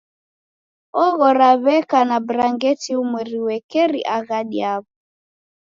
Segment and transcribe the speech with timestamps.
[1.05, 4.89] Oghora w'eka na brangeti umweri uekeri aghadi yaw'o